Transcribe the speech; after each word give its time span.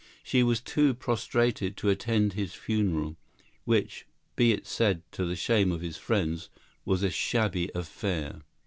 She 0.23 0.41
was 0.41 0.61
too 0.61 0.95
prostrated 0.95 1.77
to 1.77 1.89
attend 1.89 2.33
his 2.33 2.55
funeral, 2.55 3.17
which, 3.65 4.07
be 4.35 4.51
it 4.51 4.65
said 4.65 5.03
to 5.11 5.25
the 5.27 5.35
shame 5.35 5.71
of 5.71 5.81
his 5.81 5.97
friends, 5.97 6.49
was 6.85 7.03
a 7.03 7.11
shabby 7.11 7.69
affair. 7.75 8.41